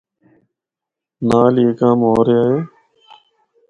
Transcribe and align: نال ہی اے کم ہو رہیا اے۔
نال 1.27 1.55
ہی 1.59 1.63
اے 1.67 1.73
کم 1.79 1.99
ہو 2.07 2.15
رہیا 2.25 2.43
اے۔ 2.51 2.57